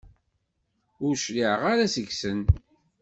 Ur 1.05 1.13
cliɛeɣ 1.23 1.61
ara 1.71 1.93
seg-sen. 1.93 2.39